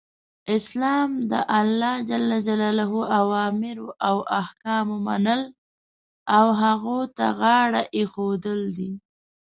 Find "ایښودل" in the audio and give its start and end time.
7.97-8.61